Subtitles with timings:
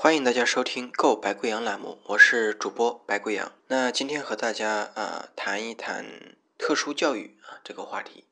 [0.00, 3.50] 欢迎大家收听《购白贵阳》栏目，我是主播白贵阳。
[3.66, 8.24] 那今天和大家啊谈一谈特殊教育啊这个话题。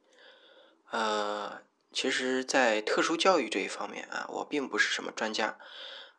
[0.93, 5.59] 呃，其实，在特殊教育这一方面啊，我并不是什么专家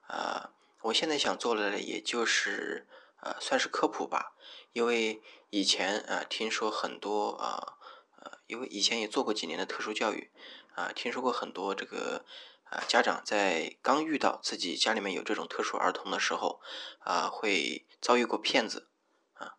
[0.08, 0.52] 啊。
[0.82, 2.86] 我现在想做的也就是
[3.22, 4.34] 呃算是科普吧，
[4.74, 7.78] 因为以前啊听说很多啊
[8.22, 10.30] 呃，因为以前也做过几年的特殊教育
[10.76, 12.26] 啊，听说过很多这个。
[12.70, 16.62] 啊，家长在刚遇到自己家里面有这种特殊儿童的时候，
[17.00, 18.90] 啊，会遭遇过骗子，
[19.34, 19.58] 啊，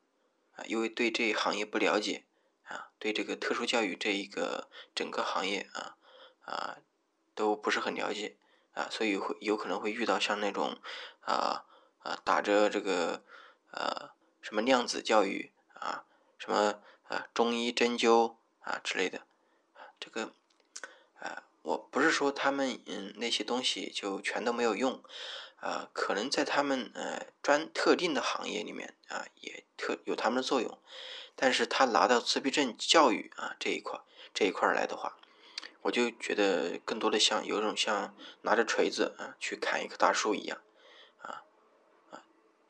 [0.57, 2.27] 啊，因为对这一行业不了解，
[2.65, 5.97] 啊，对这个特殊教育这一个整个行业啊，
[6.45, 6.77] 啊，
[7.35, 8.37] 都不是很了解，
[8.75, 10.79] 啊，所以会有可能会遇到像那种，
[11.21, 11.65] 啊，
[12.01, 13.25] 啊，打着这个，
[13.73, 14.11] 呃，
[14.43, 16.05] 什么量子教育啊，
[16.37, 19.27] 什么啊中医针灸啊之类的，
[19.99, 20.33] 这个，
[21.69, 25.03] 我不是说他们嗯那些东西就全都没有用，
[25.57, 30.79] 啊，可能在他们呃专特定的行业里面啊也特有他们的作用，
[31.37, 34.01] 但是他拿到自闭症教育啊这一块
[34.33, 35.19] 这一块来的话，
[35.83, 40.63] 我就觉得更多的像有种像拿着锤子啊去砍一棵大树一样，
[41.21, 41.45] 啊
[42.10, 42.25] 啊，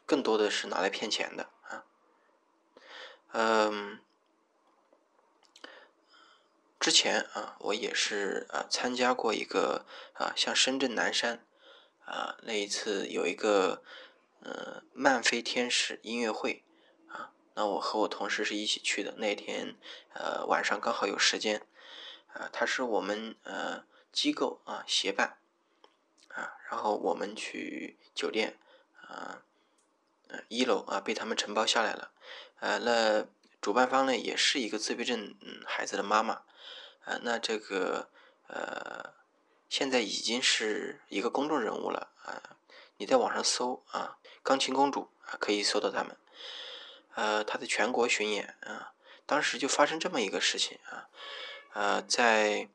[0.04, 1.84] 更多的是拿来骗钱的啊，
[3.30, 4.00] 嗯。
[6.88, 11.44] 之前啊，我也是啊参加过一个啊，像深圳南山
[12.06, 13.82] 啊那一次有一个
[14.40, 16.64] 嗯漫飞天使音乐会
[17.08, 19.12] 啊，那我和我同事是一起去的。
[19.18, 19.76] 那天
[20.14, 21.60] 呃晚上刚好有时间
[22.32, 25.36] 啊，他是我们呃机构啊协办
[26.28, 28.56] 啊，然后我们去酒店
[29.02, 29.42] 啊
[30.28, 32.12] 呃一楼啊被他们承包下来了，
[32.60, 33.26] 呃那
[33.60, 36.44] 主办方呢也是一个自闭症嗯孩子的妈妈。
[37.08, 38.10] 啊，那这个
[38.48, 39.14] 呃，
[39.70, 42.58] 现在已经是一个公众人物了啊！
[42.98, 46.18] 你在网上搜啊，钢琴公主啊，可以搜到他们。
[47.14, 48.92] 呃，他的全国巡演啊，
[49.24, 51.08] 当时就发生这么一个事情啊，
[51.72, 52.68] 呃，在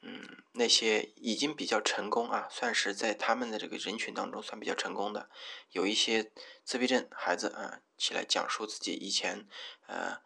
[0.00, 5.28] 嗯那些已经比较成功啊，算是在他们的这个人群当中算比较成功的，
[5.72, 6.30] 有一些
[6.64, 9.48] 自闭症孩子啊，起来讲述自己以前
[9.86, 10.20] 呃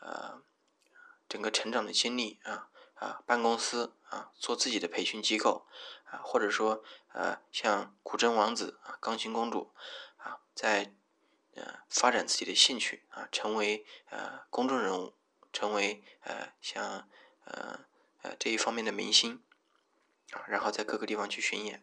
[0.00, 0.42] 呃
[1.28, 2.68] 整个成长的经历啊。
[3.00, 5.66] 啊，办公司啊，做自己的培训机构
[6.04, 6.84] 啊，或者说
[7.14, 9.72] 呃，像古筝王子啊、钢琴公主
[10.18, 10.92] 啊，在
[11.54, 15.14] 呃发展自己的兴趣啊，成为呃公众人物，
[15.50, 17.08] 成为呃像
[17.44, 17.80] 呃
[18.20, 19.42] 呃这一方面的明星
[20.32, 21.82] 啊，然后在各个地方去巡演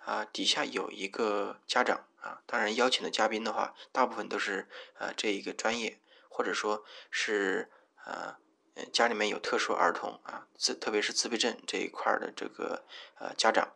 [0.00, 7.70] 啊，底下有一个家长啊，当然邀请的嘉宾的话，大部分都是呃这一个专业，或者说是
[8.04, 8.41] 呃。
[8.92, 12.84] 家里面有特殊儿童啊，自特别是自闭症这一块的这个
[13.18, 13.74] 呃家长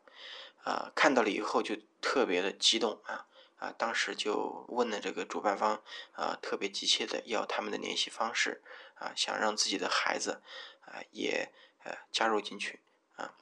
[0.64, 3.26] 啊，看到了以后就特别的激动啊
[3.58, 8.62] 啊，当时就问了这个主办方啊，特别急切的要他们的联系方式
[8.94, 10.42] 啊，想让自己的孩子
[10.80, 11.52] 啊也
[11.84, 12.80] 呃加入进去
[13.16, 13.34] 啊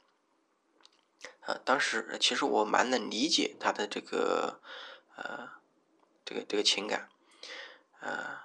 [1.41, 4.60] 啊，当时其实我蛮能理解他的这个
[5.16, 5.50] 呃
[6.25, 7.09] 这个这个情感
[8.00, 8.44] 啊。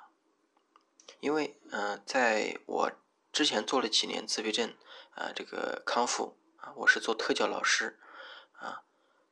[1.19, 2.91] 因为，嗯，在我
[3.33, 4.73] 之前做了几年自闭症
[5.15, 7.99] 啊，这个康复啊，我是做特教老师
[8.53, 8.83] 啊。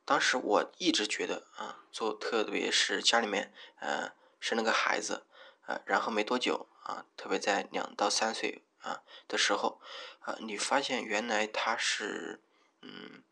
[0.04, 5.26] 当时我一直觉得啊，做特别是家里面，呃，生了个孩子
[5.62, 9.80] 啊，然后没多久啊，特别在两到三岁啊的时候
[10.20, 12.42] 啊，你发现原来他是
[12.82, 13.22] 嗯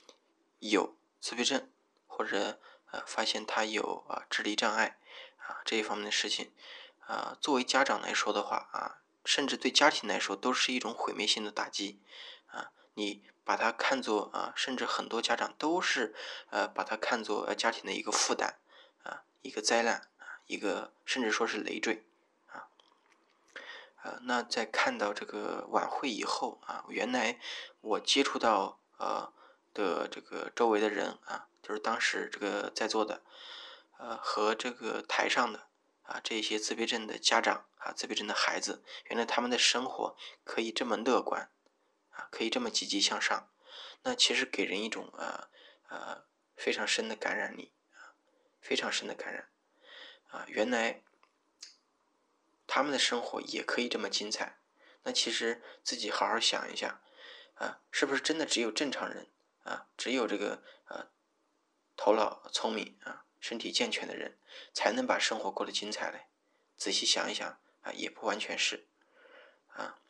[0.60, 1.70] 有自闭症，
[2.06, 2.58] 或者
[2.90, 4.98] 呃发现他有啊智力障碍
[5.36, 6.52] 啊这一方面的事情。
[7.06, 12.00] 啊，作为家长来说的话啊，甚至对家庭来说都是一种毁灭性的打击
[12.48, 12.72] 啊！
[12.94, 16.14] 你把它看作啊，甚至很多家长都是
[16.50, 18.58] 呃把它看作呃家庭的一个负担
[19.04, 20.08] 啊，一个灾难，
[20.46, 22.04] 一个甚至说是累赘
[22.48, 22.66] 啊。
[24.02, 27.38] 呃，那在看到这个晚会以后啊，原来
[27.82, 29.32] 我接触到呃
[29.72, 33.22] 的这个周围的人啊，就是当时这个在座的
[33.98, 35.68] 呃和这个台上的。
[36.06, 41.50] 啊，这些自闭症的家长啊，自闭症的孩子，原来他们的生活可以这么乐观，
[42.10, 43.50] 啊，可以这么积极向上，
[44.02, 45.48] 那其实给人一种呃
[45.88, 46.24] 呃
[46.56, 48.14] 非常深的感染力啊，
[48.60, 49.48] 非常深的感染
[50.30, 51.02] 啊，原来
[52.66, 54.58] 他们的生活也可以这么精彩，
[55.02, 57.00] 那其实自己好好想一下
[57.56, 59.28] 啊，是不是真的只有正常人
[59.64, 61.08] 啊，只有这个呃
[61.96, 63.25] 头脑聪明啊？
[63.46, 64.36] 身体健全的人
[64.72, 66.26] 才能把生活过得精彩嘞。
[66.76, 67.46] 仔细想一想
[67.82, 68.88] 啊，也不完全是
[69.68, 70.00] 啊。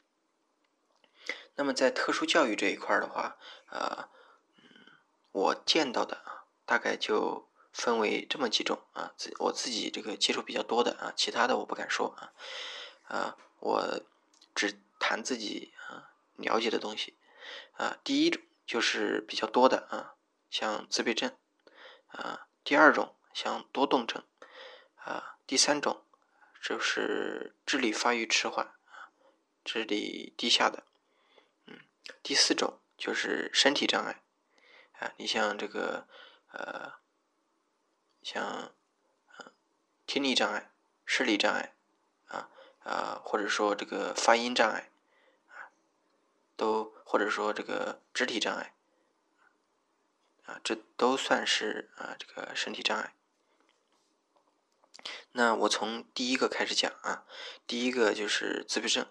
[1.56, 3.37] 那么在特殊教育这一块的话，
[3.67, 4.09] 啊，
[4.56, 4.65] 嗯，
[5.33, 12.33] 我见到的啊，大概就分为这么几种啊，自我自己这个接触比较多的啊，其他的我不敢说啊，
[13.05, 14.00] 啊，我
[14.55, 17.19] 只谈自己啊了解的东西
[17.75, 17.99] 啊。
[18.03, 20.15] 第一种就是比较多的啊，
[20.49, 21.37] 像自闭症
[22.09, 24.25] 啊；第二种像多动症
[25.05, 26.06] 啊；第三种
[26.62, 28.75] 就是智力发育迟缓，
[29.62, 30.85] 智力低下的，
[31.67, 31.77] 嗯；
[32.23, 34.23] 第四种就是身体障碍
[34.99, 36.09] 啊，你像这个
[36.53, 36.94] 呃。
[38.23, 38.73] 像，
[39.38, 39.53] 嗯
[40.05, 40.73] 听力障碍、
[41.05, 41.77] 视力障碍，
[42.27, 42.50] 啊
[42.83, 44.91] 啊，或者说这个发音障碍，
[45.47, 45.71] 啊，
[46.56, 48.75] 都或者说这个肢体障碍，
[50.47, 53.15] 啊，这都算是啊这个身体障碍。
[55.32, 57.25] 那我从第一个开始讲啊，
[57.67, 59.06] 第一个就是自闭症。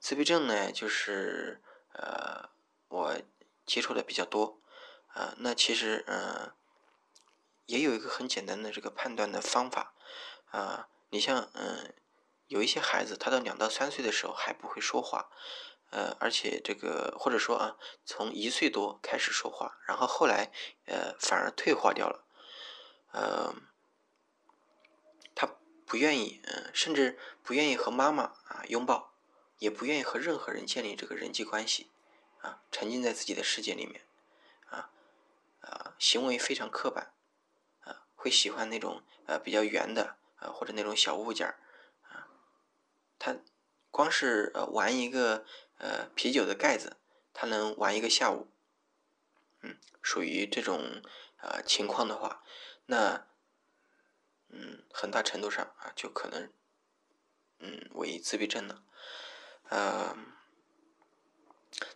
[0.00, 2.50] 自闭症呢，就是呃
[2.88, 3.16] 我
[3.66, 4.60] 接触的比较多，
[5.08, 6.52] 啊，那其实嗯。
[7.68, 9.92] 也有一个很简单的这个判断的方法，
[10.52, 11.92] 啊，你像嗯，
[12.46, 15.28] 有一些孩子他到两到三岁的时候还不会说话，
[15.90, 17.76] 呃，而且这个或者说啊，
[18.06, 20.50] 从一岁多开始说话，然后后来
[20.86, 22.24] 呃反而退化掉了，
[23.12, 23.67] 呃，他
[25.88, 29.14] 不愿意，嗯，甚至不愿意和妈妈啊拥抱，
[29.58, 31.90] 也不愿意和任何人建立这个人际关系，
[32.42, 34.02] 啊，沉浸在自己的世界里面，
[34.66, 34.90] 啊
[35.62, 37.14] 啊，行为非常刻板。
[37.80, 41.56] 啊会喜欢那种呃比较圆的呃或者那种小物件儿
[42.10, 42.28] 啊，
[43.18, 43.36] 他
[43.90, 45.46] 光是呃玩一个
[45.78, 46.96] 呃啤酒的盖子，
[47.32, 48.48] 他能玩一个下午，
[49.62, 51.00] 嗯，属于这种
[51.40, 52.42] 呃情况的话，
[52.86, 53.27] 那
[54.48, 56.50] 嗯很大程度上啊就可能
[57.58, 58.82] 嗯为自闭症了，
[59.68, 60.16] 呃，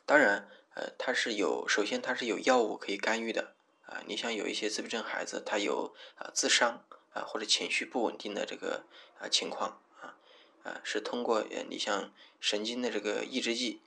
[0.06, 3.54] 当然呃它是有首先它是有药物可以干预的。
[3.84, 6.82] 啊，你像有一些自闭症孩子，他有啊自伤
[7.12, 8.86] 啊或者情绪不稳定的这个
[9.18, 10.16] 啊情况啊
[10.62, 12.10] 啊，是通过呃你像
[12.40, 13.82] 神经的这个抑制剂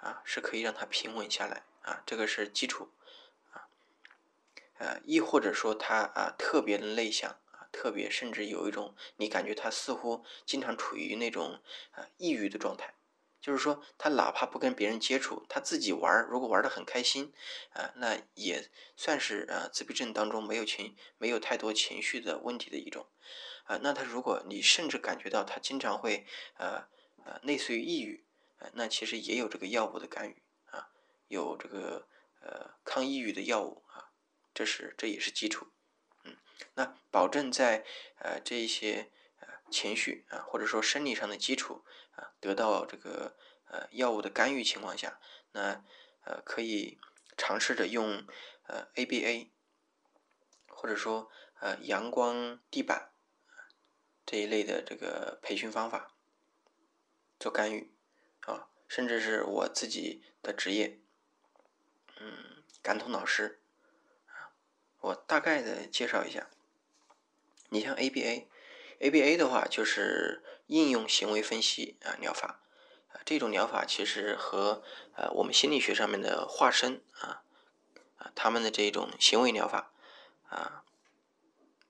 [0.00, 2.90] 啊，是可以让他平稳下来啊，这个是基础
[3.52, 3.68] 啊，
[4.78, 7.38] 呃，亦或者说他啊特别的内向，
[7.74, 11.60] 特别甚至有一种你感觉他似乎经常处于那种
[11.90, 12.94] 啊抑郁的状态。
[13.40, 17.30] 就是说，他哪怕不跟别人接触，他自己玩如果玩的很开心，
[17.74, 23.06] 啊，那也算是啊自闭症当中没有情、没有太多情绪的问题的一种，
[23.64, 26.24] 啊，那他如果你甚至感觉到他经常会
[26.56, 26.88] 呃
[27.26, 28.24] 呃类似于抑郁，
[28.60, 30.88] 啊，那其实也有这个药物的干预啊，
[31.28, 32.08] 有这个
[32.40, 34.08] 呃抗抑郁的药物啊，
[34.54, 35.66] 这是这也是基础，
[36.74, 37.84] 那保证在
[38.18, 39.10] 呃这一些。
[39.70, 41.84] 情绪啊，或者说生理上的基础
[42.14, 43.34] 啊，得到这个
[43.66, 45.18] 呃药物的干预情况下，
[45.52, 45.82] 那
[46.24, 47.00] 呃可以
[47.36, 48.24] 尝试着用
[48.68, 49.48] 呃 ABA，
[50.68, 51.28] 或者说
[51.58, 53.10] 呃阳光地板
[54.24, 56.14] 这一类的这个培训方法
[57.40, 57.92] 做干预
[58.42, 61.00] 啊，甚至是我自己的职业，
[62.20, 63.63] 嗯，感统老师，
[65.04, 66.48] 我大概的介绍一下，
[67.68, 68.46] 你像 ABA。
[69.00, 72.62] ABA 的话就是应用行为分析啊疗法
[73.12, 74.82] 啊，这种疗法其实和
[75.14, 77.42] 呃我们心理学上面的化身啊
[78.16, 79.92] 啊他们的这种行为疗法
[80.48, 80.84] 啊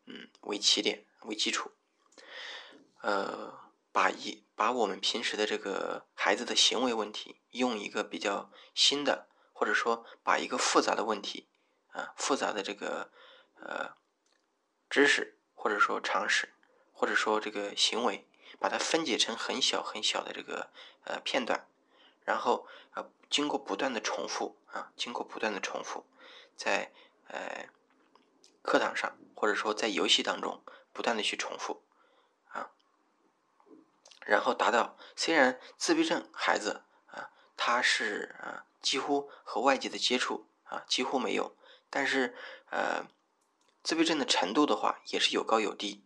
[0.06, 1.70] 嗯为起点为基础，
[3.02, 3.60] 呃
[3.92, 11.46] 把一把我们平时的这个孩子的行为问题，用一个比较新的或者说把一个复杂的问题
[11.94, 13.10] 啊复杂的这个
[13.60, 13.96] 呃
[14.90, 16.50] 知识或者说常识。
[16.96, 18.24] 或者说这个行为，
[18.60, 20.70] 把它分解成很小很小的这个
[21.02, 21.66] 呃片段，
[22.24, 26.06] 然后呃经过不断的重复啊，经过不断的重复，
[26.56, 26.92] 在
[27.26, 27.68] 呃
[28.62, 31.82] 课堂上或者说在游戏当中不断的去重复
[32.50, 32.70] 啊，
[34.24, 41.56] 然后达到虽然自闭症孩子啊他是啊几乎和外界的接触啊几乎没有，
[41.94, 42.34] 但是
[42.70, 43.06] 呃
[43.84, 46.02] 自闭症的程度的话也是有高有低。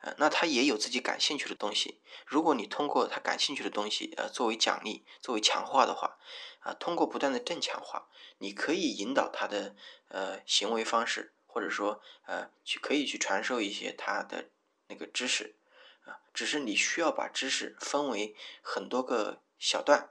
[0.00, 2.00] 呃，那他也有自己感兴趣的东西。
[2.24, 6.18] 如果你通过他感兴趣的东西，呃，作为奖励、作为强化的话，
[6.60, 9.74] 啊，通过不断的正强化，你可以引导他的
[10.06, 14.50] 呃行为方式，或者说呃去可以去传授一些他的
[14.86, 15.56] 那个知识，
[16.04, 20.10] 啊，只是你需要把知识分为很多个小段，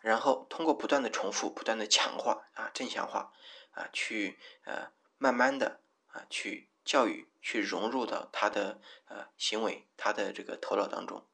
[0.00, 3.32] 然后通过不断的重复、不断的强化啊正强化
[3.72, 6.68] 啊，去呃慢慢的啊去。
[6.82, 11.24] 教育去融入到他的呃行为，他的这个头脑当中，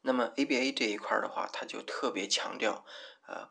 [0.00, 2.84] 那么 ABA 这一块的话，他就特别强调
[3.26, 3.50] 呃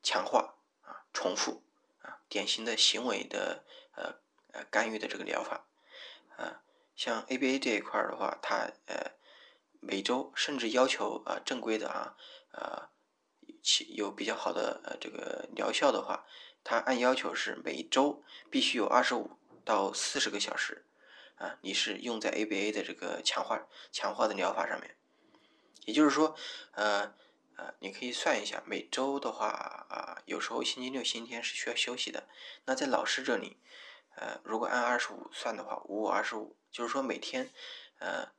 [0.00, 1.64] 强化啊重复
[2.02, 3.64] 啊典型的行为的
[3.96, 4.20] 呃
[4.52, 5.66] 呃干预的这个疗法，
[6.36, 6.62] 啊，
[6.94, 9.10] 像 ABA 这一块的话，它呃
[9.86, 12.16] 每周甚至要求啊正规的啊
[12.52, 12.88] 呃
[13.62, 16.26] 其有比较好的呃这个疗效的话，
[16.62, 20.84] 它按要求是每周必须有二十五到四十个小时
[21.36, 24.96] 啊，你是用在 ABA 的这个强化强化的疗法上面，
[25.84, 26.34] 也就是说
[26.72, 27.14] 呃。
[27.56, 29.46] 呃，你可以算一下，每周的话
[29.88, 32.24] 啊，有时候星期六、星期天是需要休息的。
[32.64, 33.58] 那在老师这里，
[34.16, 37.52] 呃，如果按二十五算的话，五五二十五，就是说每天，
[38.00, 38.32] 呃，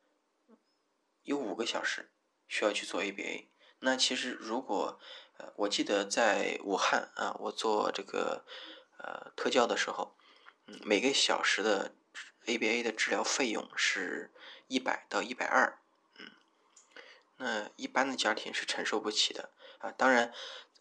[1.26, 2.10] 有五个小时
[2.48, 3.50] 需要去做 ABA。
[3.80, 5.00] 那其实如果，
[5.38, 8.46] 呃，我记得在武汉啊，我做这个
[8.98, 10.16] 呃特教的时候，
[10.68, 11.94] 嗯，每个小时的
[12.46, 14.34] ABA 的治疗费用是
[14.68, 15.80] 一百到一百二。
[16.18, 16.32] 嗯
[17.38, 19.92] 那一般的家庭是承受不起的啊！
[19.92, 20.34] 当然，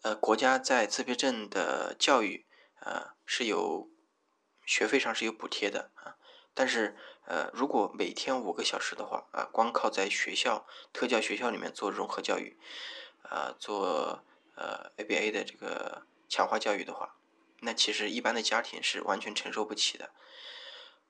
[0.03, 2.47] 呃，国家在自闭症的教育
[2.79, 3.89] 啊是有
[4.65, 6.15] 学费上是有补贴的啊。
[6.55, 6.95] 但是，
[7.25, 12.57] 呃，如果每天五个小时的话啊，光靠在学校特教学校里面做融合教育
[13.23, 14.23] 啊，做
[14.55, 17.17] 呃 ABA 的这个强化教育的话，
[17.59, 20.11] 那其实一般的家庭是完全承受不起的。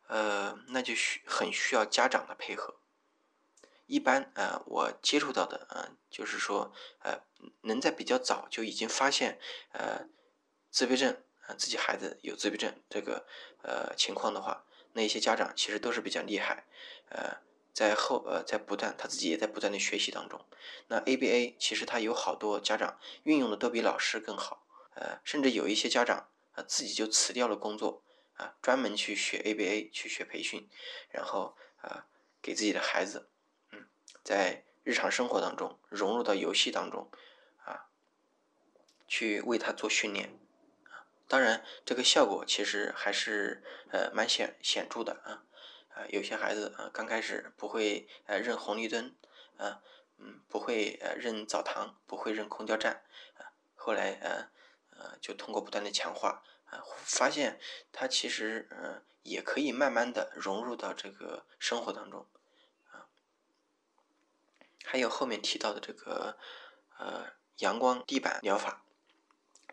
[0.07, 2.75] 呃，那就需很需要家长的配合。
[3.85, 6.73] 一般呃，我接触到的啊，就是说
[7.03, 7.21] 呃，
[7.61, 9.39] 能在比较早就已经发现
[9.73, 10.07] 呃
[10.71, 13.27] 自闭症啊，自己孩子有自闭症这个
[13.61, 16.65] 呃情况的话，那些家长其实都是比较厉害，
[17.09, 17.37] 呃，
[17.73, 20.43] 在后呃在不断他自己也在不断的学习当中。
[20.87, 28.01] 那 ABA 其实他有好多家长运用的都比老师更好，呃，甚至有一些家长啊自己就辞掉了工作
[28.37, 30.67] 啊，专门去学 ABA 去学培训，
[31.11, 32.07] 然后啊
[32.41, 33.29] 给自己的孩子
[33.71, 33.85] 嗯。
[34.23, 37.09] 在日常生活当中融入到游戏当中，
[37.63, 37.89] 啊，
[39.07, 40.31] 去为他做训练，
[41.27, 45.43] 当然这个效果其实还是呃蛮显显著的啊，
[45.89, 49.15] 啊，有些孩子啊刚开始不会呃认红绿灯，
[49.57, 49.81] 啊，
[50.17, 53.03] 嗯，不会呃认澡堂，不会认公交站，
[53.37, 54.49] 啊，后来呃
[54.91, 57.59] 呃就通过不断的强化，啊，发现
[57.91, 62.27] 他其实嗯也可以慢慢的融入到这个生活当中。
[62.91, 63.07] 啊
[64.87, 66.37] 还有后面提到的这个，
[66.99, 68.84] 呃，阳光地板疗法，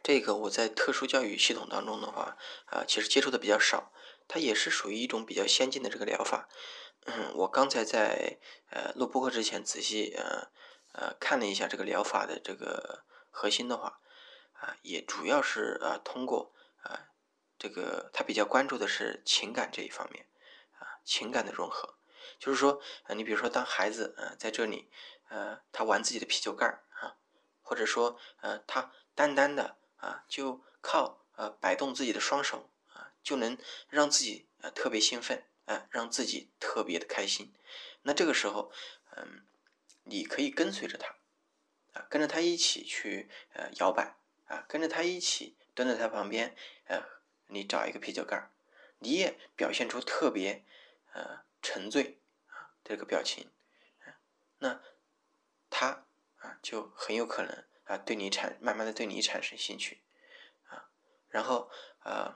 [0.02, 3.92] 这个我在特殊教育系统当中的话，啊，其实接触的比较少，
[4.26, 6.48] 它也是属于一种比较先进的这个疗法。
[7.04, 8.38] 嗯，我刚才在
[8.70, 10.48] 呃录播课之前仔细呃
[10.92, 14.00] 呃看了一下这个疗法的这个核心的话，
[14.52, 17.08] 啊，也主要是啊通过啊
[17.58, 20.26] 这个他比较关注的是情感这一方面，
[20.78, 21.96] 啊情感的融合。
[22.38, 24.90] 就是说，呃，你比如说，当孩子，呃，在这里，
[25.28, 27.16] 呃，他玩自己的啤酒盖儿啊，
[27.60, 33.56] 或者说，呃，他单单的啊，就靠呃摆动自己的双手啊，就能
[33.88, 37.54] 让自己呃特别兴奋，啊，让自己特别的开心。
[38.02, 38.72] 那这个时候，
[39.16, 39.46] 嗯，
[40.02, 41.14] 你可以跟随着他，
[41.92, 44.16] 啊，跟着他一起去呃摇摆，
[44.46, 46.56] 啊，跟着他一起蹲在他旁边，
[46.88, 47.00] 呃，
[47.46, 48.50] 你找一个啤酒盖儿，
[48.98, 50.64] 你也表现出特别
[51.12, 52.18] 呃沉醉
[52.48, 52.74] 啊。
[52.82, 53.48] 这个表情，
[54.04, 54.18] 啊
[54.58, 54.82] 那
[55.70, 56.04] 他
[56.38, 60.00] 啊就很有可能啊对你产慢慢的对你产生兴趣
[60.68, 60.88] 啊，
[61.28, 61.70] 然后
[62.04, 62.34] 呃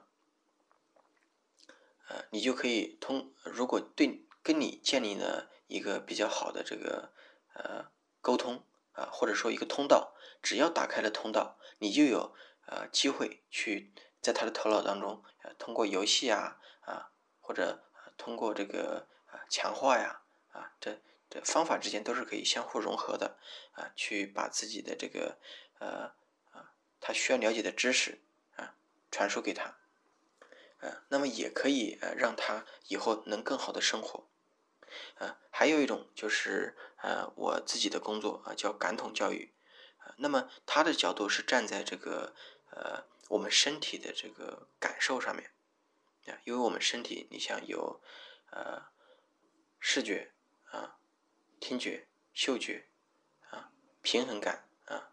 [2.09, 7.11] 呃你就可以通如果对跟你建立了一个比较好的这个
[7.55, 12.35] 呃沟通啊或者说一个通道，只要打开了通道，你就有
[12.67, 17.11] 呃机会去在他的头脑当中呃通过游戏啊啊
[17.41, 17.83] 或者
[18.19, 20.21] 通过这个啊强化呀。
[20.53, 20.99] 啊，这
[21.29, 23.37] 这方法之间都是可以相互融合的
[23.73, 25.39] 啊，去把自己的这个
[25.81, 26.15] 呃
[26.53, 28.23] 啊他需要了解的知识
[28.55, 28.77] 啊
[29.11, 29.77] 传输给他，
[30.79, 34.29] 啊，那么也可以呃让他以后能更好的生活，
[35.17, 39.53] 啊，还有一种就是呃我自己的工作啊叫感统教育，
[39.99, 42.37] 啊，那么他的角度是站在这个
[42.71, 45.51] 呃我们身体的这个感受上面，
[46.27, 48.01] 啊，因为我们身体你像有
[48.53, 48.87] 呃
[49.81, 50.33] 视觉。
[51.59, 52.87] 听觉、嗅觉，
[53.51, 53.71] 啊，
[54.03, 55.11] 平衡感啊，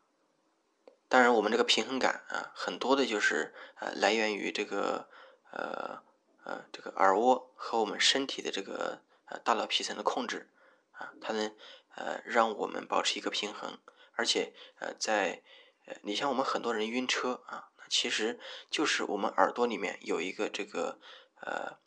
[1.07, 5.09] 当然，我们这个平衡感啊，很多的就是呃，来源于这个
[5.51, 6.03] 呃
[6.43, 10.49] 呃这个耳蜗和我们身体的这个呃大脑皮层的控制
[10.91, 11.55] 啊，它能
[11.95, 13.79] 呃让我们保持一个平衡，
[14.13, 15.41] 而且呃在
[15.85, 20.99] 呃你像我们很多人晕车啊，其实就是我们耳朵里面有一个这个
[21.39, 21.77] 呃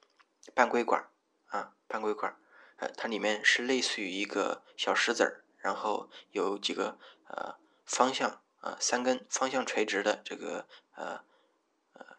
[0.54, 1.10] 半规管
[1.46, 2.40] 啊，半规管。
[2.76, 11.24] 呃，它里面是类似于一个小石子儿，然后有几个呃方向啊，三根方向垂直的这个呃
[11.94, 12.18] 呃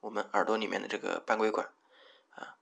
[0.00, 1.72] 我们耳朵里面的这个半规管
[2.30, 2.56] 啊，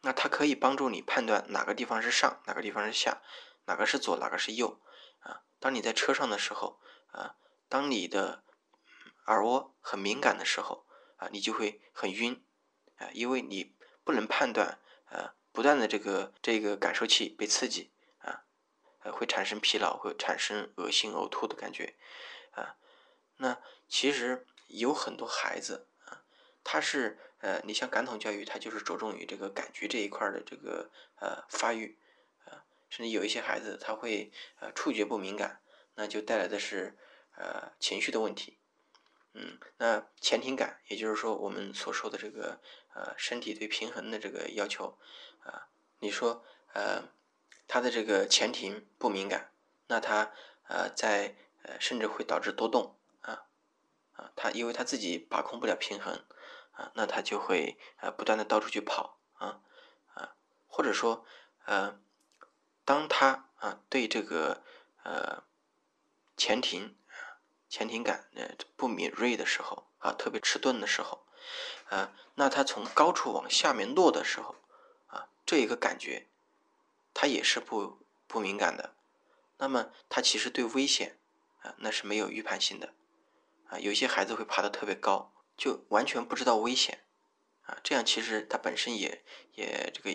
[0.00, 3.22] 那它可以帮助你判断哪个地方是上，哪个地方是下，
[3.66, 4.80] 哪个是左，哪个是右
[5.20, 5.42] 啊。
[5.60, 6.80] 当你在车上的时候
[7.12, 7.36] 啊，
[7.68, 8.42] 当你的
[9.26, 10.84] 耳蜗很敏感的时候
[11.18, 12.44] 啊，你就会很晕
[12.96, 18.44] 啊，因为你不能判断啊，不断的这个这个感受器被刺激啊，
[19.00, 21.94] 呃，会产生疲劳，会产生恶心、呕吐的感觉
[22.52, 22.76] 啊。
[23.36, 26.24] 那其实有很多孩子啊，
[26.64, 31.98] 他是呃，你像感统教育，它就是着重于这个感觉这一块的这个呃发育
[32.44, 35.60] 啊，甚至有一些孩子他会呃触觉不敏感，
[35.96, 36.96] 那就带来的是
[37.36, 38.58] 呃情绪的问题。
[39.34, 42.60] 嗯，那前庭感，也就是说我们所说的这个
[42.94, 44.98] 呃身体对平衡的这个要求
[45.44, 45.68] 啊，
[46.00, 47.04] 你说呃
[47.68, 49.52] 他的这个前庭不敏感，
[49.86, 50.32] 那他
[50.68, 52.98] 呃在呃甚至会导致多动。
[53.20, 53.46] 啊
[54.14, 56.24] 啊，他因为他自己把控不了平衡，
[56.72, 59.62] 啊，那他就会呃不断的到处去跑，啊
[60.14, 60.34] 啊，
[60.66, 61.24] 或者说
[61.64, 61.98] 呃，
[62.84, 64.62] 当他啊对这个
[65.02, 65.44] 呃
[66.36, 66.98] 前庭
[67.68, 71.26] 前庭感呃不敏锐的时候，啊特别迟钝的时候，
[71.88, 74.56] 啊，那他从高处往下面落的时候，
[75.12, 76.26] 啊这一个感觉，
[77.14, 78.96] 他也是不不敏感的，
[79.58, 81.20] 那么他其实对危险
[81.60, 82.94] 啊那是没有预判性的。
[83.68, 87.06] 啊，有些孩子会爬得特别高，就完全不知道危险，
[87.62, 90.10] 啊，这样其实他本身也也这个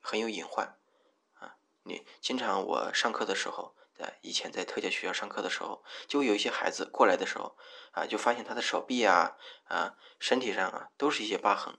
[0.00, 0.76] 很有隐患，
[1.34, 7.56] 啊，你经常我上课的时候，在以前在特教学校上课的时候，就有一些孩子过来的时候，
[7.92, 9.36] 啊，就发现他的手臂啊，
[9.68, 11.78] 啊，身体上啊，都是一些疤痕，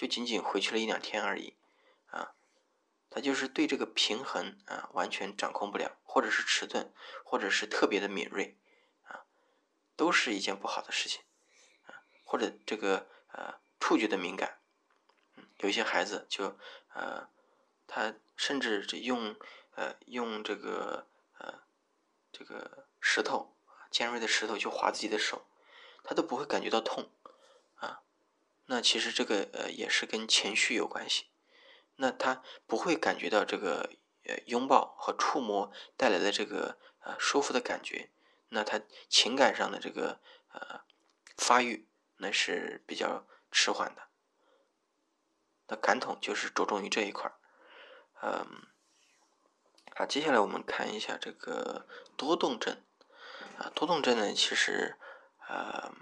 [0.00, 1.58] 就仅仅回去了一两天而已，
[2.06, 2.32] 啊，
[3.10, 6.90] 他就是对这个平衡啊完全掌控不了，或者是迟钝，
[7.22, 8.56] 或者是特别的敏锐。
[9.02, 9.26] 啊
[9.96, 11.20] 都是一件不好的事情，
[11.84, 14.62] 啊，或者这个呃触觉的敏感，
[15.36, 16.56] 嗯，有一些孩子就
[16.94, 17.28] 呃，
[17.86, 19.36] 他甚至这用
[19.74, 21.60] 呃用这个呃
[22.32, 23.54] 这个石头
[23.90, 25.46] 尖锐的石头去划自己的手，
[26.02, 27.10] 他都不会感觉到痛，
[28.70, 31.26] 那其实这个呃也是跟情绪有关系，
[31.96, 33.90] 那他不会感觉到这个
[34.24, 38.10] 呃拥抱和触摸带来的这个呃舒服的感觉。
[38.50, 40.20] 那他情感上的这个
[40.52, 40.82] 呃
[41.36, 44.02] 发育那是比较迟缓的，
[45.66, 47.34] 那感统就是着重于这一块儿，
[48.22, 48.68] 嗯，
[49.96, 52.80] 好，接下来我们看一下这个多动症。
[53.58, 54.96] 啊，多动症呢，其实
[55.48, 55.92] 呃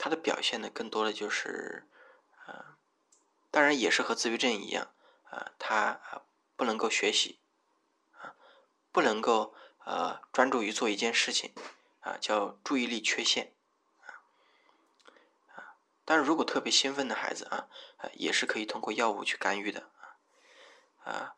[0.00, 1.86] 它的表现呢更多的就是
[2.46, 2.76] 呃，
[3.50, 4.94] 当然也是和自闭症一样
[5.30, 6.00] 啊，它
[6.56, 7.38] 不能够学习
[8.12, 8.34] 啊，
[8.90, 9.54] 不能够。
[9.86, 11.52] 呃，专注于做一件事情，
[12.00, 13.54] 啊，叫注意力缺陷，
[14.02, 14.22] 啊，
[15.56, 17.66] 啊，但是如果特别兴奋的孩子啊，
[18.12, 19.90] 也是可以通过药物去干预的，
[21.02, 21.34] 啊，啊，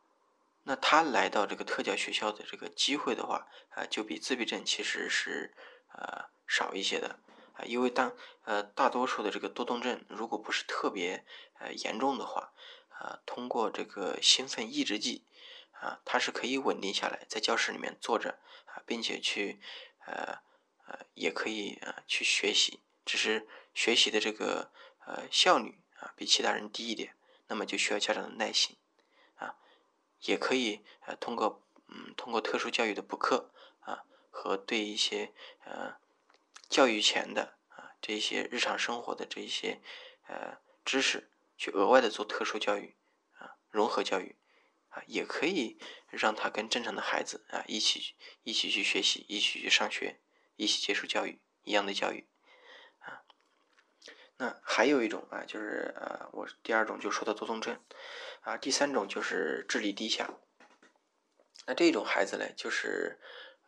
[0.65, 5.55] 那他来到这个特教学校的这个机会的话，啊，就比自闭症其实是
[5.93, 7.21] 呃少一些的，
[7.55, 11.25] 啊，因为当呃大多数的这个多动症如果不是特别
[11.59, 12.53] 呃严重的话，
[12.89, 15.25] 啊，通过这个兴奋抑制剂。
[15.83, 19.61] 啊，他是可以稳定下来，在教室里面坐着啊，并且去，
[20.07, 20.39] 呃
[20.87, 24.71] 呃，也可以啊去学习，只是学习的这个
[25.05, 27.17] 呃效率啊比其他人低一点，
[27.49, 28.77] 那么就需要家长的耐心
[29.35, 29.57] 啊，
[30.21, 35.33] 也可以呃通过嗯通过特殊教育的补课啊和对一些
[35.65, 35.97] 呃
[36.73, 39.81] 教育前的啊这一些日常生活的这一些
[40.27, 42.97] 呃知识去额外的做特殊教育
[43.39, 44.35] 啊融合教育。
[44.95, 45.79] 啊，也可以
[46.11, 50.21] 让他跟正常的孩子啊一起一起去学习，一起去上学，
[50.57, 52.27] 一起接受教育一样的教育
[52.99, 53.25] 啊。
[54.37, 57.83] 那还有一种啊，就是呃，我第二种就说的多动症
[58.43, 60.29] 啊，第三种就是智力低下。
[61.65, 63.19] 那这种孩子呢，就是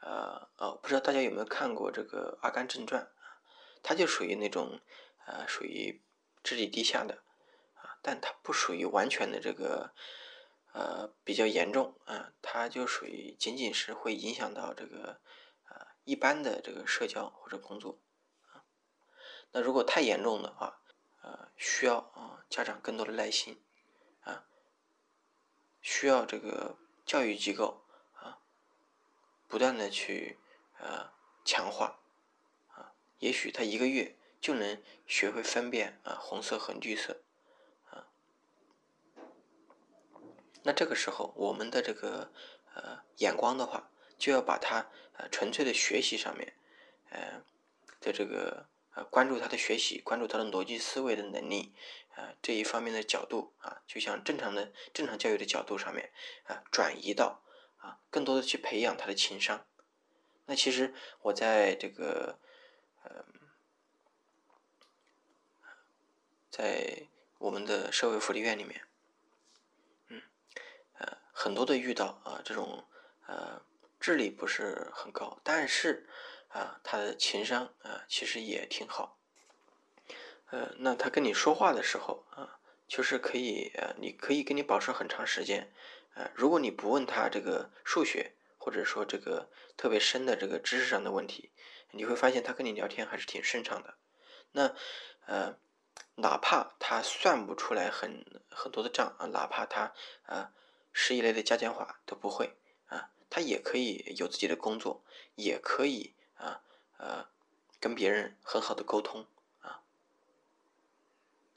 [0.05, 3.41] 呃呃，不知道大家有没有看过这个《阿甘正传》啊？
[3.83, 4.81] 他就属于那种
[5.27, 6.03] 呃，属于
[6.43, 7.23] 智力低下的
[7.75, 9.95] 啊，但他不属于完全的这个。
[10.77, 15.21] 呃，比较严重啊，它就属于仅仅是会影响到这个
[15.69, 18.01] 呃一般的这个社交或者工作
[18.51, 18.67] 啊。
[19.53, 20.81] 那如果太严重的话，
[21.23, 23.63] 呃，需要啊家长更多的耐心
[24.23, 24.47] 啊，
[25.81, 27.84] 需要这个教育机构
[29.49, 30.39] 不断的去
[30.79, 31.13] 呃
[31.45, 32.01] 强化
[32.69, 37.23] 啊，也许他一个月就能学会分辨啊红色和绿色。
[37.91, 38.09] 啊
[40.63, 42.33] 那这个时候，我们的这个
[42.75, 46.57] 呃眼光的话，就要把它呃纯粹的学习上面，
[47.11, 47.45] 呃
[48.01, 51.75] 的这个呃关注他的学习，关注他的逻辑思维的能力，
[52.15, 56.11] 啊这一方面的角度啊，就像正常的正常教育的角度上面
[56.45, 57.43] 啊，转移到
[57.85, 59.67] 啊更多的去培养他的情商。
[60.47, 62.39] 那其实我在这个
[63.03, 63.25] 呃，
[66.51, 68.81] 在我们的社会福利院里面，
[70.09, 70.23] 嗯
[70.99, 72.85] 呃很多的遇到啊这种
[73.27, 73.63] 呃。
[74.01, 76.07] 智力不是很高，但是
[76.49, 79.19] 啊，他的情商啊，其实也挺好。
[80.51, 85.73] 呃，那他跟你说话的时候啊，就是可以呃，你可以跟你保持很长时间。
[86.15, 91.51] 啊，如果你不问他这个数学，或者说这个特别深的这个知识上的问题，
[91.91, 93.95] 你会发现他跟你聊天还是挺顺畅的。
[94.53, 94.75] 那
[95.27, 95.59] 呃，
[96.17, 99.93] 哪怕他算不出来很很多的账啊，哪怕他
[100.27, 100.53] 啊，
[100.93, 103.11] 十一类的加减法都不会啊。
[103.29, 105.03] 他也可以有自己的工作，
[105.35, 106.63] 也可以啊
[106.99, 107.29] 呃
[107.81, 109.27] 跟别人很好的沟通
[109.61, 109.83] 啊，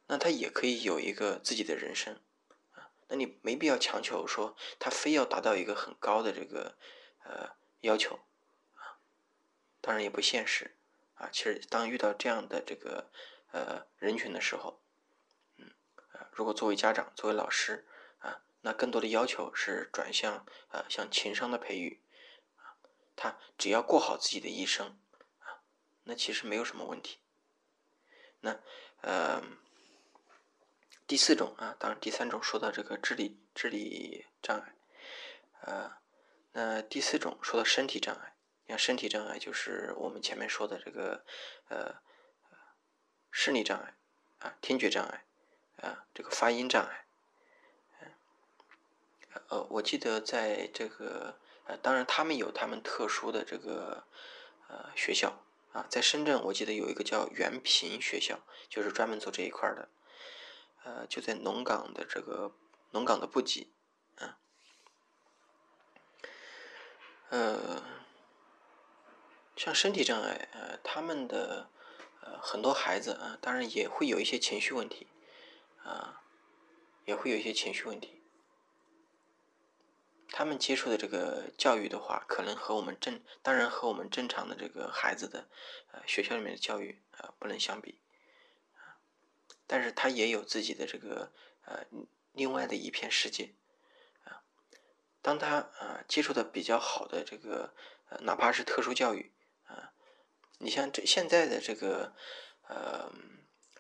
[0.08, 2.20] 那他也可以有一个自己的人生，
[3.08, 6.78] 那你没必要强求说他非要达到一个很高的这个
[7.24, 8.16] 呃要求
[8.74, 9.00] 啊，
[9.82, 10.78] 当然也不现实
[11.16, 11.30] 啊。
[11.32, 13.12] 其实当遇到这样的这个
[13.52, 14.82] 呃人群的时候，
[15.58, 15.72] 嗯
[16.32, 17.88] 如果作为家长，作为老师
[18.20, 18.44] 啊。
[18.62, 22.02] 那更多的要求是转向啊，像情商的培育
[22.58, 22.76] 啊，
[23.16, 25.00] 他只要过好自己的一生
[25.40, 25.62] 啊，
[26.04, 27.20] 那其实没有什么问题。
[28.42, 28.60] 那
[29.02, 29.42] 呃，
[31.08, 34.76] 第四种啊，当然第三种说到这个智力智力障碍，
[35.62, 35.98] 呃，
[36.52, 38.36] 那第四种说到身体障碍，
[38.68, 41.24] 像身体障碍就是我们前面说的这个
[41.70, 41.96] 呃
[43.32, 43.96] 视力障碍
[44.40, 45.26] 啊，听觉障碍
[45.78, 47.06] 啊，这个发音障碍。
[49.50, 54.04] 呃，我记得在这个呃，当然他们有他们特殊的这个
[54.68, 55.44] 呃学校。
[55.74, 59.90] 啊，在深圳我记得有一个叫原平学校，就是专门做这一块的，
[60.88, 62.56] 呃，就在龙岗的这个
[62.92, 63.74] 龙岗的布吉，
[64.16, 64.40] 啊，
[67.28, 67.84] 呃，
[69.58, 71.70] 像身体障碍，呃，他们的
[72.22, 75.08] 呃很多孩子啊，当然也会有一些情绪问题，
[75.84, 76.22] 啊，
[77.04, 78.24] 也会有一些情绪问题。
[80.30, 85.50] 他们接触的这个教育的话，可能和我们正当然和我们正常的这个孩子的
[85.92, 88.00] 呃学校里面的教育啊不能相比，
[89.68, 91.32] 但是他也有自己的这个
[91.66, 91.86] 呃
[92.32, 93.54] 另外的一片世界
[94.24, 94.42] 啊。
[95.22, 97.74] 当他啊接触的比较好的这个
[98.10, 99.34] 呃哪怕是特殊教育
[99.66, 99.92] 啊，
[100.60, 102.16] 你像这现在的这个
[102.68, 103.12] 呃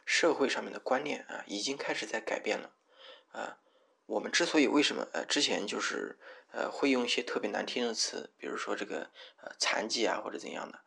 [0.05, 2.75] 社会上面的观念啊，已经开始在改变了
[3.31, 3.59] 啊。
[4.05, 6.17] 我们之所以为什么呃之前就是
[6.51, 10.79] 呃会用一些特别难听的词，比如说这个呃残疾啊或者怎样的，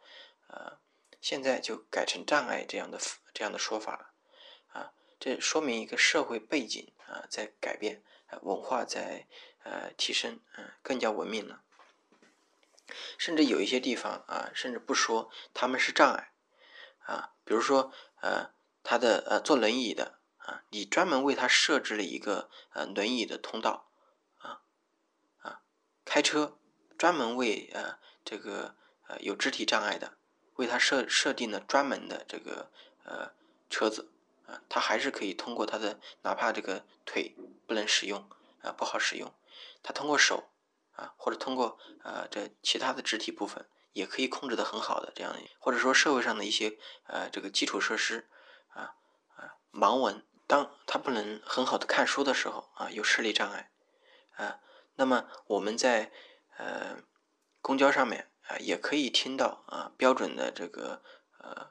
[0.48, 0.78] 呃
[1.20, 2.98] 现在就改成障碍这样的
[3.34, 4.09] 这样的说法了，
[5.20, 8.02] 这说明一个社会背景啊在改变，
[8.42, 9.28] 文化在
[9.62, 11.62] 呃提升，嗯更加文明了，
[13.16, 16.32] 甚至有一些地方啊甚至不说他们是障碍
[17.00, 18.52] 啊，比如说呃
[18.82, 20.18] 他的呃坐轮椅的。
[20.42, 23.90] 啊，你专门为他设置了一个呃轮椅的通道，
[24.38, 24.62] 啊
[25.42, 25.60] 啊，
[26.02, 26.58] 开车
[26.96, 28.74] 专门为呃这个
[29.06, 30.16] 呃有肢体障碍的，
[30.54, 32.72] 为他设设定了专门的这个
[33.04, 33.32] 呃
[33.68, 34.10] 车子，
[34.68, 37.34] 他还是可以通过他的哪怕这个腿
[37.66, 38.28] 不能使用
[38.62, 39.32] 啊不好使用，
[39.82, 40.50] 他通过手
[40.92, 48.28] 啊或者通过呃这其他的肢体部分也可以控制的很好的这样，或者说社会上的一些呃这个基础设施
[48.68, 48.94] 啊
[49.36, 50.24] 啊盲文。
[50.46, 53.70] 当他不能很好的看书的时候啊，有视力障碍
[54.34, 54.58] 啊，
[54.96, 56.10] 那么我们在
[56.56, 56.96] 呃
[57.62, 61.04] 公交上面啊，也可以听到啊标准的这个
[61.38, 61.70] 呃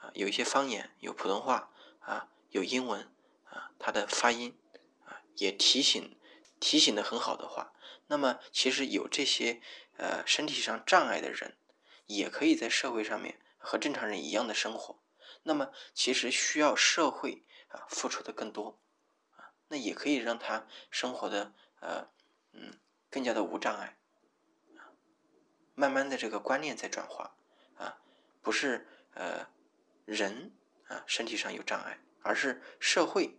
[0.00, 1.70] 啊有一些方言，有普通话
[2.06, 3.12] 啊，有英文
[3.44, 4.56] 啊，它的发音
[5.04, 6.16] 啊也提醒
[6.58, 7.72] 提醒的很好的话，
[8.06, 9.60] 那么其实有这些
[9.98, 11.58] 呃身体上障碍的人，
[12.06, 14.98] 也可以在社会上面和正常人一样的生活。
[15.42, 17.42] 那么其实需要社会。
[17.68, 18.78] 啊，付出的更多，
[19.34, 22.08] 啊，那也可以让他生活的呃，
[22.52, 22.78] 嗯，
[23.10, 23.98] 更加的无障碍，
[24.76, 24.94] 啊，
[25.74, 27.36] 慢慢的这个观念在转化，
[27.76, 27.98] 啊，
[28.40, 29.48] 不是呃
[30.04, 30.52] 人
[30.88, 33.36] 啊身体上有障碍，而是社会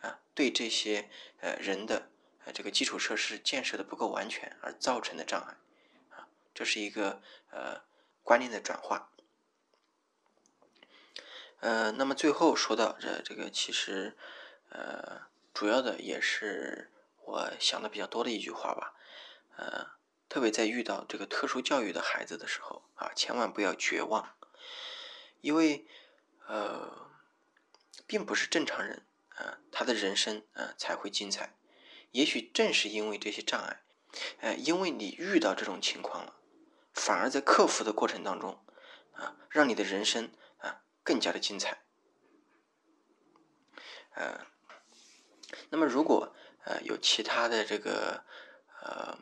[0.00, 1.08] 啊对这些
[1.40, 2.10] 呃人的
[2.44, 5.56] 呃这个基础设施建设的不够完全而造成的障碍，
[6.16, 7.82] 啊，这是一个呃
[8.22, 9.10] 观念的转化。
[11.60, 14.16] 呃，那么最后说到这这个，其实，
[14.68, 16.92] 呃，主要的也是
[17.24, 18.94] 我想的比较多的一句话吧，
[19.56, 19.88] 呃，
[20.28, 24.36] 特别在遇到这个特殊教育的孩子的时候啊，千万不要绝望，
[25.40, 25.84] 因为，
[26.48, 27.10] 呃，
[28.06, 29.04] 并不是正常人
[29.36, 31.54] 啊，他的人生啊才会精彩。
[32.12, 33.82] 也许正是因为这些障碍，
[34.40, 36.36] 呃，因为你遇到这种情况了，
[36.94, 38.64] 反而在克服的过程当中
[39.12, 41.82] 啊，让你的人生啊更加的精彩。
[44.14, 44.46] 呃，
[45.68, 46.34] 那么如果
[46.64, 48.24] 呃有其他的这个
[48.80, 49.18] 呃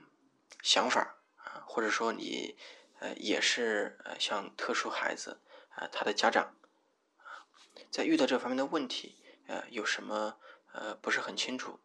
[0.62, 2.56] 想法啊，或者说你
[3.00, 6.54] 呃也是呃像特殊孩子啊，他的家长。
[7.96, 10.38] 在遇到这方面的问题，呃，有什么
[10.74, 11.80] 呃不是很清楚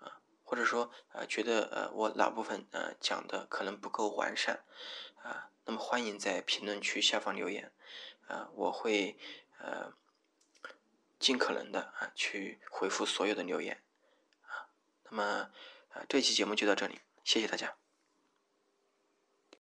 [0.00, 4.64] 啊，或者说呃觉得呃我哪部分呃讲的可能不够完善
[5.22, 7.70] 啊，那么欢迎在评论区下方留言
[8.26, 9.18] 啊，我会
[9.58, 9.92] 呃
[11.18, 13.82] 尽可能的啊去回复所有的留言
[14.46, 14.72] 啊。
[15.10, 15.50] 那么
[15.90, 17.79] 啊这期节目就到这里，谢谢大家。